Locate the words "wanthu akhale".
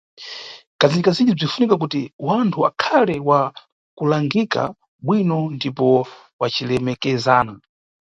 2.27-3.15